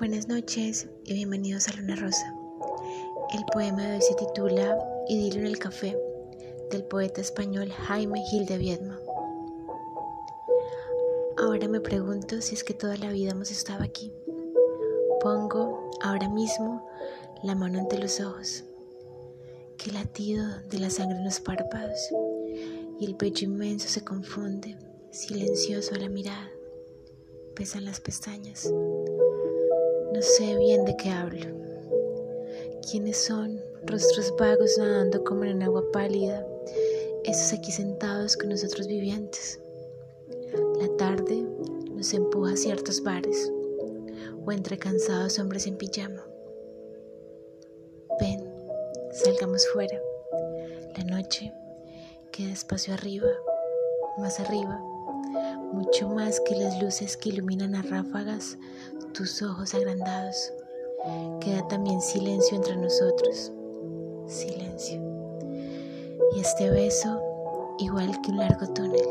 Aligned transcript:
Buenas 0.00 0.28
noches 0.28 0.88
y 1.04 1.12
bienvenidos 1.12 1.68
a 1.68 1.76
Luna 1.76 1.94
Rosa. 1.94 2.34
El 3.34 3.44
poema 3.52 3.86
de 3.86 3.96
hoy 3.96 4.00
se 4.00 4.14
titula 4.14 4.78
Idilio 5.06 5.40
en 5.40 5.46
el 5.46 5.58
café 5.58 5.94
del 6.70 6.84
poeta 6.84 7.20
español 7.20 7.70
Jaime 7.70 8.18
Gil 8.30 8.46
de 8.46 8.56
Viedma. 8.56 8.98
Ahora 11.36 11.68
me 11.68 11.82
pregunto 11.82 12.40
si 12.40 12.54
es 12.54 12.64
que 12.64 12.72
toda 12.72 12.96
la 12.96 13.12
vida 13.12 13.32
hemos 13.32 13.50
estado 13.50 13.84
aquí. 13.84 14.10
Pongo 15.20 15.90
ahora 16.00 16.30
mismo 16.30 16.88
la 17.42 17.54
mano 17.54 17.78
ante 17.78 17.98
los 17.98 18.22
ojos. 18.22 18.64
Qué 19.76 19.92
latido 19.92 20.46
de 20.70 20.78
la 20.78 20.88
sangre 20.88 21.18
en 21.18 21.24
los 21.26 21.40
párpados 21.40 22.08
y 22.98 23.04
el 23.04 23.16
pecho 23.16 23.44
inmenso 23.44 23.86
se 23.86 24.02
confunde, 24.02 24.78
silencioso 25.10 25.94
a 25.94 25.98
la 25.98 26.08
mirada. 26.08 26.48
Pesan 27.54 27.84
las 27.84 28.00
pestañas. 28.00 28.72
No 30.12 30.20
sé 30.22 30.56
bien 30.56 30.84
de 30.84 30.96
qué 30.96 31.10
hablo. 31.10 31.46
¿Quiénes 32.90 33.16
son? 33.16 33.60
Rostros 33.84 34.34
vagos 34.36 34.76
nadando 34.76 35.22
como 35.22 35.44
en 35.44 35.62
agua 35.62 35.84
pálida, 35.92 36.44
esos 37.24 37.52
aquí 37.52 37.70
sentados 37.70 38.36
con 38.36 38.48
nosotros 38.48 38.88
vivientes. 38.88 39.60
La 40.80 40.88
tarde 40.96 41.46
nos 41.94 42.12
empuja 42.12 42.54
a 42.54 42.56
ciertos 42.56 43.02
bares 43.02 43.52
o 44.44 44.52
entre 44.52 44.78
cansados 44.78 45.38
hombres 45.38 45.66
en 45.66 45.76
pijama. 45.76 46.26
Ven, 48.20 48.44
salgamos 49.12 49.66
fuera. 49.68 50.00
La 50.98 51.04
noche 51.04 51.52
queda 52.32 52.52
espacio 52.52 52.94
arriba, 52.94 53.28
más 54.18 54.40
arriba 54.40 54.89
mucho 55.72 56.08
más 56.08 56.40
que 56.40 56.56
las 56.56 56.82
luces 56.82 57.16
que 57.16 57.30
iluminan 57.30 57.74
a 57.74 57.82
ráfagas 57.82 58.58
tus 59.12 59.42
ojos 59.42 59.74
agrandados. 59.74 60.52
Queda 61.40 61.66
también 61.68 62.00
silencio 62.00 62.56
entre 62.56 62.76
nosotros, 62.76 63.52
silencio. 64.26 65.00
Y 66.36 66.40
este 66.40 66.70
beso, 66.70 67.20
igual 67.78 68.20
que 68.20 68.30
un 68.30 68.38
largo 68.38 68.66
túnel, 68.72 69.06